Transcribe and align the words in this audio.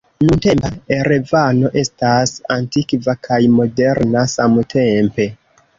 Nuntempa 0.27 0.71
Erevano 0.95 1.71
estas 1.83 2.33
antikva 2.59 3.17
kaj 3.29 3.41
moderna 3.61 4.27
samtempe. 4.37 5.33